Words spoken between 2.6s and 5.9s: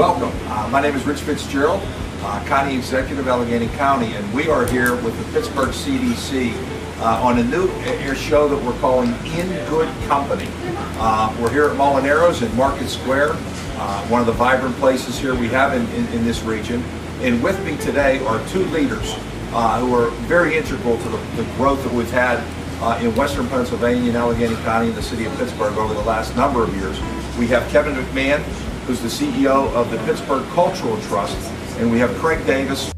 Executive, Allegheny County, and we are here with the Pittsburgh